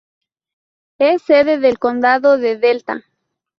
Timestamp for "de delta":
2.39-3.05